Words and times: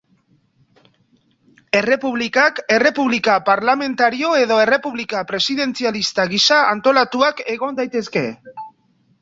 Errepublikak 1.79 2.61
errepublika 2.77 3.35
parlamentario 3.51 4.33
edo 4.45 4.59
errepublika 4.65 5.23
presidentzialista 5.33 6.29
gisa 6.35 6.61
antolatuak 6.75 7.47
egon 7.59 7.79
daitezke. 7.83 8.27